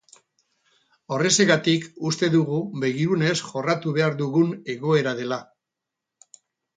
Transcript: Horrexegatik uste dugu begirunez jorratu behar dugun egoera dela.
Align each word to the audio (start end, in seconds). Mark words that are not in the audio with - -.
Horrexegatik 1.17 1.83
uste 2.11 2.29
dugu 2.35 2.61
begirunez 2.83 3.33
jorratu 3.49 3.93
behar 3.99 4.15
dugun 4.23 4.49
egoera 4.75 5.13
dela. 5.21 5.39